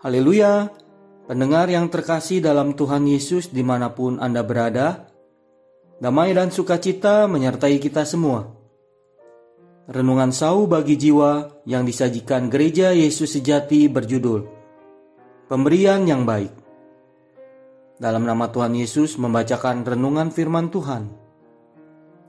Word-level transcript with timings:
Haleluya! 0.00 0.72
Pendengar 1.28 1.68
yang 1.68 1.92
terkasih 1.92 2.40
dalam 2.40 2.72
Tuhan 2.72 3.04
Yesus 3.04 3.52
di 3.52 3.60
mana 3.60 3.92
pun 3.92 4.16
Anda 4.16 4.40
berada, 4.40 5.12
damai 6.00 6.32
dan 6.32 6.48
sukacita 6.48 7.28
menyertai 7.28 7.76
kita 7.76 8.08
semua. 8.08 8.48
Renungan 9.92 10.32
sau 10.32 10.64
bagi 10.64 10.96
jiwa 10.96 11.52
yang 11.68 11.84
disajikan 11.84 12.48
gereja 12.48 12.96
Yesus 12.96 13.36
sejati 13.36 13.92
berjudul 13.92 14.48
Pemberian 15.52 16.08
yang 16.08 16.24
Baik. 16.24 16.56
Dalam 18.00 18.24
nama 18.24 18.48
Tuhan 18.48 18.72
Yesus 18.72 19.20
membacakan 19.20 19.84
renungan 19.84 20.32
firman 20.32 20.72
Tuhan. 20.72 21.12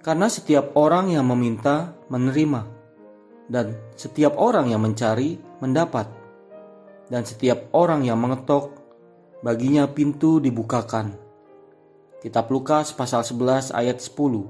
Karena 0.04 0.28
setiap 0.28 0.76
orang 0.76 1.16
yang 1.16 1.24
meminta 1.24 1.96
menerima, 2.12 2.68
dan 3.48 3.80
setiap 3.96 4.36
orang 4.36 4.68
yang 4.68 4.84
mencari 4.84 5.40
mendapat 5.64 6.21
dan 7.12 7.28
setiap 7.28 7.68
orang 7.76 8.08
yang 8.08 8.16
mengetok, 8.16 8.72
baginya 9.44 9.84
pintu 9.92 10.40
dibukakan. 10.40 11.12
Kitab 12.24 12.48
Lukas 12.48 12.96
pasal 12.96 13.28
11 13.28 13.76
ayat 13.76 14.00
10 14.00 14.48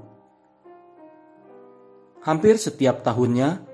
Hampir 2.22 2.54
setiap 2.54 3.02
tahunnya, 3.02 3.66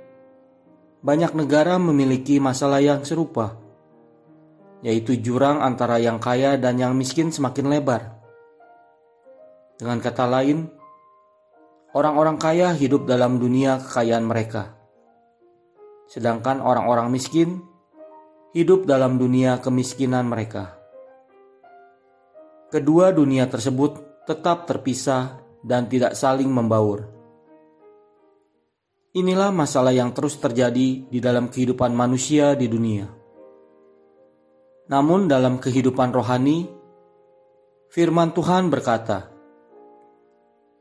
banyak 1.05 1.37
negara 1.37 1.77
memiliki 1.77 2.41
masalah 2.41 2.81
yang 2.81 3.05
serupa, 3.05 3.61
yaitu 4.81 5.21
jurang 5.21 5.61
antara 5.61 6.01
yang 6.01 6.17
kaya 6.17 6.57
dan 6.57 6.81
yang 6.81 6.97
miskin 6.97 7.29
semakin 7.29 7.69
lebar. 7.69 8.17
Dengan 9.77 10.01
kata 10.01 10.25
lain, 10.25 10.65
orang-orang 11.93 12.41
kaya 12.41 12.73
hidup 12.73 13.05
dalam 13.05 13.37
dunia 13.37 13.85
kekayaan 13.85 14.25
mereka, 14.25 14.73
sedangkan 16.09 16.65
orang-orang 16.65 17.13
miskin 17.13 17.68
hidup 18.59 18.91
dalam 18.91 19.23
dunia 19.23 19.63
kemiskinan 19.63 20.27
mereka. 20.27 20.75
Kedua 22.75 23.15
dunia 23.15 23.47
tersebut 23.47 24.27
tetap 24.27 24.67
terpisah 24.67 25.39
dan 25.63 25.87
tidak 25.87 26.19
saling 26.19 26.51
membaur. 26.51 27.07
Inilah 29.15 29.55
masalah 29.55 29.95
yang 29.95 30.11
terus 30.11 30.43
terjadi 30.43 31.07
di 31.07 31.19
dalam 31.23 31.47
kehidupan 31.55 31.95
manusia 31.95 32.59
di 32.59 32.67
dunia. 32.67 33.07
Namun, 34.91 35.31
dalam 35.31 35.63
kehidupan 35.63 36.11
rohani, 36.11 36.67
Firman 37.95 38.35
Tuhan 38.35 38.75
berkata, 38.75 39.31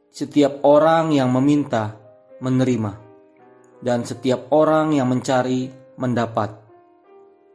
"Setiap 0.10 0.66
orang 0.66 1.14
yang 1.14 1.30
meminta, 1.30 1.94
menerima, 2.42 2.98
dan 3.86 4.02
setiap 4.02 4.50
orang 4.50 4.98
yang 4.98 5.08
mencari, 5.14 5.70
mendapat." 5.96 6.67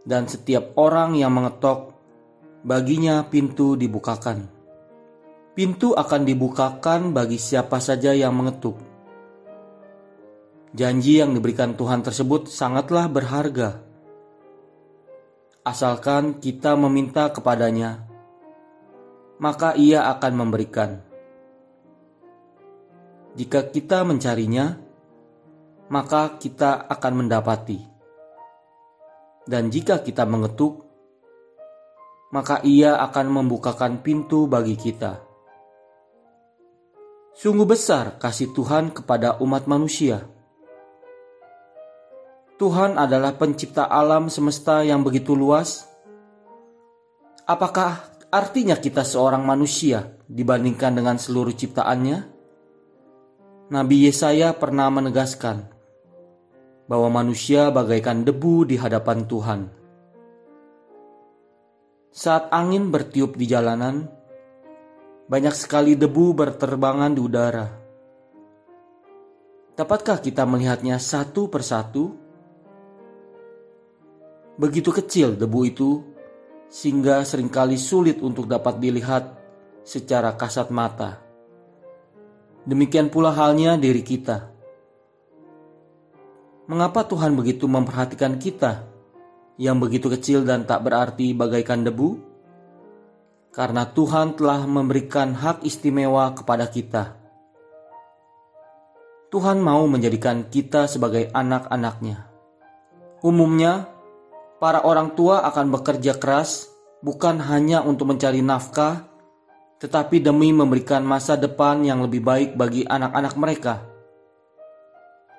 Dan 0.03 0.27
setiap 0.27 0.75
orang 0.75 1.15
yang 1.15 1.31
mengetok, 1.31 1.95
baginya 2.67 3.23
pintu 3.27 3.79
dibukakan. 3.79 4.51
Pintu 5.53 5.93
akan 5.93 6.23
dibukakan 6.25 7.13
bagi 7.13 7.37
siapa 7.37 7.79
saja 7.79 8.17
yang 8.17 8.33
mengetuk. 8.33 8.81
Janji 10.73 11.21
yang 11.21 11.37
diberikan 11.37 11.77
Tuhan 11.77 12.01
tersebut 12.01 12.49
sangatlah 12.49 13.05
berharga. 13.13 13.85
Asalkan 15.63 16.41
kita 16.41 16.75
meminta 16.75 17.29
kepadanya, 17.29 18.09
maka 19.37 19.77
Ia 19.77 20.09
akan 20.17 20.33
memberikan. 20.33 20.91
Jika 23.37 23.69
kita 23.69 24.03
mencarinya, 24.09 24.81
maka 25.93 26.41
kita 26.41 26.89
akan 26.89 27.13
mendapati 27.25 27.92
dan 29.47 29.71
jika 29.71 30.03
kita 30.03 30.23
mengetuk, 30.23 30.87
maka 32.33 32.65
Ia 32.65 32.97
akan 33.03 33.43
membukakan 33.43 34.01
pintu 34.01 34.49
bagi 34.49 34.79
kita. 34.79 35.21
Sungguh 37.33 37.65
besar 37.65 38.21
kasih 38.21 38.53
Tuhan 38.53 38.93
kepada 38.93 39.41
umat 39.41 39.65
manusia. 39.69 40.25
Tuhan 42.61 42.95
adalah 42.95 43.35
pencipta 43.35 43.91
alam 43.91 44.31
semesta 44.31 44.87
yang 44.87 45.03
begitu 45.03 45.35
luas. 45.35 45.89
Apakah 47.43 48.07
artinya 48.31 48.79
kita 48.79 49.03
seorang 49.03 49.43
manusia 49.43 50.15
dibandingkan 50.31 50.95
dengan 50.95 51.19
seluruh 51.19 51.51
ciptaannya? 51.51 52.19
Nabi 53.73 54.07
Yesaya 54.07 54.55
pernah 54.55 54.93
menegaskan, 54.93 55.67
bahwa 56.87 57.23
manusia 57.23 57.71
bagaikan 57.71 58.27
debu 58.27 58.67
di 58.67 58.77
hadapan 58.79 59.25
Tuhan. 59.27 59.61
Saat 62.13 62.53
angin 62.53 62.93
bertiup 62.93 63.41
di 63.41 63.49
jalanan, 63.49 64.05
banyak 65.31 65.55
sekali 65.57 65.97
debu 65.97 66.37
berterbangan 66.37 67.17
di 67.17 67.21
udara. 67.25 67.67
Dapatkah 69.73 70.21
kita 70.21 70.45
melihatnya 70.45 71.01
satu 71.01 71.49
persatu? 71.49 72.13
Begitu 74.61 74.93
kecil 74.93 75.41
debu 75.41 75.61
itu, 75.65 75.91
sehingga 76.69 77.25
sering 77.25 77.49
kali 77.49 77.81
sulit 77.81 78.21
untuk 78.21 78.45
dapat 78.45 78.77
dilihat 78.77 79.33
secara 79.81 80.37
kasat 80.37 80.69
mata. 80.69 81.25
Demikian 82.69 83.09
pula 83.09 83.33
halnya 83.33 83.81
diri 83.81 84.05
kita 84.05 84.52
Mengapa 86.63 87.03
Tuhan 87.03 87.35
begitu 87.35 87.67
memperhatikan 87.67 88.39
kita 88.39 88.87
yang 89.59 89.83
begitu 89.83 90.07
kecil 90.07 90.47
dan 90.47 90.63
tak 90.63 90.87
berarti 90.87 91.35
bagaikan 91.35 91.83
debu? 91.83 92.23
Karena 93.51 93.83
Tuhan 93.91 94.39
telah 94.39 94.63
memberikan 94.71 95.35
hak 95.35 95.67
istimewa 95.67 96.31
kepada 96.31 96.71
kita. 96.71 97.19
Tuhan 99.35 99.59
mau 99.59 99.83
menjadikan 99.91 100.47
kita 100.47 100.87
sebagai 100.87 101.35
anak-anaknya. 101.35 102.31
Umumnya, 103.27 103.91
para 104.63 104.87
orang 104.87 105.19
tua 105.19 105.43
akan 105.43 105.67
bekerja 105.67 106.15
keras 106.15 106.71
bukan 107.03 107.43
hanya 107.43 107.83
untuk 107.83 108.15
mencari 108.15 108.39
nafkah, 108.39 109.03
tetapi 109.83 110.23
demi 110.23 110.55
memberikan 110.55 111.03
masa 111.03 111.35
depan 111.35 111.83
yang 111.83 112.07
lebih 112.07 112.23
baik 112.23 112.55
bagi 112.55 112.87
anak-anak 112.87 113.35
mereka 113.35 113.92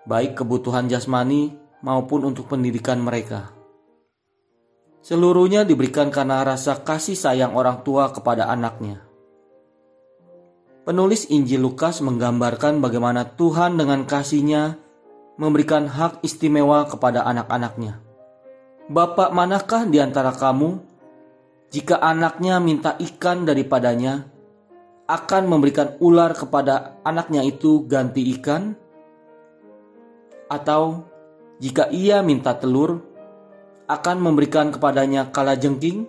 baik 0.04 0.40
kebutuhan 0.40 0.92
jasmani 0.92 1.56
maupun 1.84 2.28
untuk 2.28 2.48
pendidikan 2.52 3.00
mereka. 3.00 3.52
Seluruhnya 5.04 5.68
diberikan 5.68 6.08
karena 6.08 6.48
rasa 6.48 6.80
kasih 6.80 7.20
sayang 7.20 7.60
orang 7.60 7.84
tua 7.84 8.08
kepada 8.16 8.48
anaknya. 8.48 9.04
Penulis 10.84 11.28
Injil 11.32 11.64
Lukas 11.64 12.00
menggambarkan 12.04 12.80
bagaimana 12.84 13.28
Tuhan 13.36 13.80
dengan 13.80 14.04
kasihnya 14.04 14.80
memberikan 15.40 15.88
hak 15.88 16.24
istimewa 16.24 16.88
kepada 16.88 17.24
anak-anaknya. 17.24 18.00
Bapak 18.92 19.32
manakah 19.32 19.88
di 19.88 20.04
antara 20.04 20.36
kamu 20.36 20.76
jika 21.72 22.04
anaknya 22.04 22.60
minta 22.60 23.00
ikan 23.00 23.48
daripadanya 23.48 24.28
akan 25.08 25.44
memberikan 25.48 25.96
ular 26.04 26.36
kepada 26.36 27.00
anaknya 27.08 27.44
itu 27.48 27.88
ganti 27.88 28.28
ikan? 28.40 28.83
Atau 30.54 31.10
jika 31.58 31.90
ia 31.90 32.22
minta 32.22 32.54
telur, 32.54 33.02
akan 33.90 34.18
memberikan 34.22 34.70
kepadanya 34.70 35.34
kala 35.34 35.58
jengking. 35.58 36.06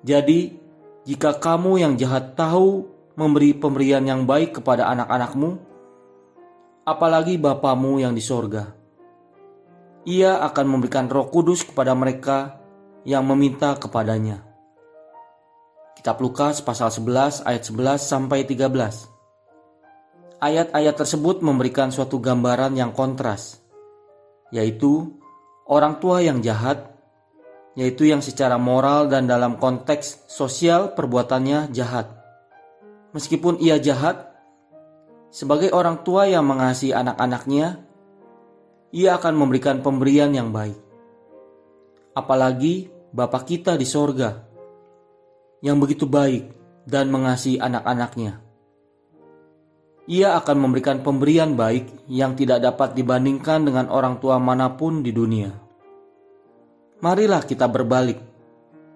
Jadi, 0.00 0.56
jika 1.04 1.36
kamu 1.36 1.84
yang 1.84 1.92
jahat 2.00 2.32
tahu 2.32 2.88
memberi 3.20 3.52
pemberian 3.52 4.00
yang 4.08 4.24
baik 4.24 4.60
kepada 4.60 4.88
anak-anakmu, 4.88 5.60
apalagi 6.88 7.36
Bapamu 7.36 8.00
yang 8.00 8.16
di 8.16 8.24
sorga. 8.24 8.72
Ia 10.08 10.40
akan 10.48 10.64
memberikan 10.64 11.12
roh 11.12 11.28
kudus 11.28 11.60
kepada 11.68 11.92
mereka 11.92 12.56
yang 13.04 13.28
meminta 13.28 13.76
kepadanya. 13.76 14.40
Kitab 15.92 16.16
Lukas 16.24 16.64
pasal 16.64 16.88
11 16.88 17.44
ayat 17.44 17.62
11 17.68 18.00
sampai 18.00 18.48
13 18.48 19.20
ayat-ayat 20.40 20.96
tersebut 20.96 21.44
memberikan 21.44 21.92
suatu 21.92 22.16
gambaran 22.16 22.72
yang 22.74 22.96
kontras, 22.96 23.59
yaitu 24.50 25.14
orang 25.66 26.02
tua 26.02 26.22
yang 26.22 26.42
jahat, 26.42 26.90
yaitu 27.78 28.10
yang 28.10 28.18
secara 28.18 28.58
moral 28.58 29.06
dan 29.06 29.30
dalam 29.30 29.56
konteks 29.56 30.26
sosial 30.26 30.92
perbuatannya 30.94 31.70
jahat. 31.70 32.10
Meskipun 33.14 33.58
ia 33.62 33.78
jahat, 33.78 34.30
sebagai 35.30 35.70
orang 35.70 36.02
tua 36.02 36.26
yang 36.26 36.46
mengasihi 36.46 36.94
anak-anaknya, 36.94 37.82
ia 38.90 39.10
akan 39.14 39.34
memberikan 39.38 39.82
pemberian 39.82 40.34
yang 40.34 40.50
baik. 40.50 40.78
Apalagi 42.14 42.90
Bapa 43.10 43.42
kita 43.42 43.74
di 43.74 43.86
sorga, 43.86 44.46
yang 45.62 45.78
begitu 45.82 46.06
baik 46.06 46.50
dan 46.86 47.10
mengasihi 47.10 47.58
anak-anaknya 47.58 48.49
ia 50.08 50.38
akan 50.38 50.56
memberikan 50.56 51.04
pemberian 51.04 51.58
baik 51.58 52.08
yang 52.08 52.32
tidak 52.38 52.64
dapat 52.64 52.96
dibandingkan 52.96 53.68
dengan 53.68 53.92
orang 53.92 54.16
tua 54.22 54.40
mana 54.40 54.72
pun 54.72 55.04
di 55.04 55.12
dunia. 55.12 55.52
Marilah 57.00 57.44
kita 57.44 57.64
berbalik 57.68 58.20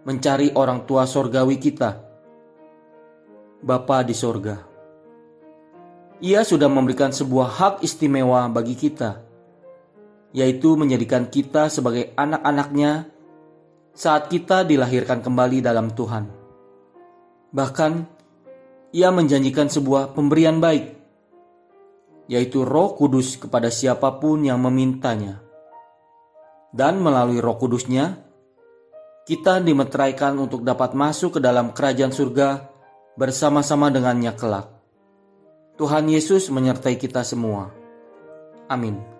mencari 0.05 0.53
orang 0.53 0.85
tua 0.85 1.09
sorgawi 1.09 1.57
kita, 1.57 2.01
Bapa 3.65 4.05
di 4.05 4.13
sorga. 4.13 4.61
Ia 6.21 6.45
sudah 6.45 6.69
memberikan 6.69 7.13
sebuah 7.13 7.49
hak 7.49 7.75
istimewa 7.81 8.45
bagi 8.53 8.77
kita, 8.77 9.25
yaitu 10.37 10.77
menjadikan 10.77 11.33
kita 11.33 11.73
sebagai 11.73 12.13
anak-anaknya 12.13 13.09
saat 13.97 14.29
kita 14.29 14.69
dilahirkan 14.69 15.25
kembali 15.25 15.65
dalam 15.65 15.89
Tuhan. 15.97 16.29
Bahkan, 17.55 17.93
ia 18.95 19.11
menjanjikan 19.11 19.67
sebuah 19.67 20.15
pemberian 20.15 20.63
baik, 20.63 20.95
yaitu 22.31 22.63
roh 22.63 22.95
kudus 22.95 23.35
kepada 23.35 23.67
siapa 23.67 24.23
pun 24.23 24.47
yang 24.47 24.63
memintanya. 24.63 25.43
Dan 26.71 27.03
melalui 27.03 27.43
roh 27.43 27.59
kudusnya, 27.59 28.23
kita 29.27 29.59
dimeteraikan 29.59 30.39
untuk 30.39 30.63
dapat 30.63 30.95
masuk 30.95 31.39
ke 31.39 31.41
dalam 31.43 31.75
kerajaan 31.75 32.15
surga 32.15 32.71
bersama-sama 33.19 33.91
dengannya 33.91 34.31
kelak. 34.39 34.71
Tuhan 35.75 36.07
Yesus 36.07 36.55
menyertai 36.55 36.95
kita 36.95 37.27
semua. 37.27 37.75
Amin. 38.71 39.14